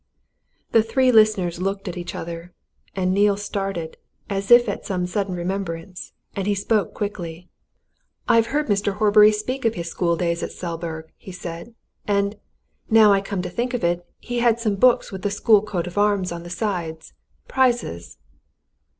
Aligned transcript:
The 0.71 0.81
three 0.81 1.11
listeners 1.11 1.61
looked 1.61 1.87
at 1.87 1.95
each 1.95 2.15
other. 2.15 2.53
And 2.95 3.13
Neale 3.13 3.37
started, 3.37 3.97
as 4.31 4.49
if 4.49 4.67
at 4.67 4.83
some 4.83 5.05
sudden 5.05 5.35
reminiscence, 5.35 6.13
and 6.35 6.47
he 6.47 6.55
spoke 6.55 6.95
quickly. 6.95 7.49
"I've 8.27 8.47
heard 8.47 8.65
Mr. 8.65 8.93
Horbury 8.95 9.31
speak 9.31 9.63
of 9.63 9.75
his 9.75 9.91
school 9.91 10.15
days 10.17 10.41
at 10.41 10.49
Selburgh!" 10.51 11.11
he 11.17 11.31
said. 11.31 11.75
"And 12.07 12.35
now 12.89 13.13
I 13.13 13.21
come 13.21 13.43
to 13.43 13.49
think 13.51 13.75
of 13.75 13.83
it 13.83 14.03
he 14.17 14.39
had 14.39 14.59
some 14.59 14.75
books 14.75 15.11
with 15.11 15.21
the 15.21 15.29
school 15.29 15.61
coat 15.61 15.85
of 15.85 15.99
arms 15.99 16.31
on 16.31 16.41
the 16.41 16.49
sides 16.49 17.13
prizes." 17.47 18.17